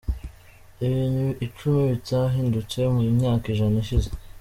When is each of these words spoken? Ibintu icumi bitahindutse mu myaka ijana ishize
Ibintu 0.85 1.25
icumi 1.45 1.81
bitahindutse 1.91 2.77
mu 2.93 3.01
myaka 3.17 3.45
ijana 3.53 3.77
ishize 3.83 4.09